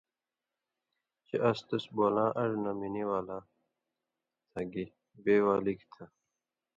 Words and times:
چے 1.25 1.35
اس 1.47 1.59
تُس 1.67 1.85
بولاں 1.95 2.29
اڙہۡ 2.41 2.59
نہ 2.63 2.71
مِنی 2.79 3.03
والاں 3.09 3.41
تھہ 4.51 4.61
گی 4.71 4.85
بے 5.23 5.35
والِگ 5.45 5.79
تھہ؟ 5.93 6.05